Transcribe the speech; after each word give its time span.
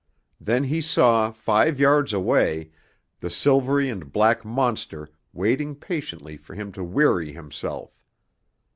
Then 0.39 0.63
he 0.63 0.81
saw, 0.81 1.29
five 1.29 1.79
yards 1.79 2.11
away, 2.11 2.71
the 3.19 3.29
silvery 3.29 3.87
and 3.87 4.11
black 4.11 4.43
monster 4.43 5.09
waiting 5.31 5.75
patiently 5.75 6.37
for 6.37 6.55
him 6.55 6.71
to 6.71 6.83
weary 6.83 7.33
himself. 7.33 8.01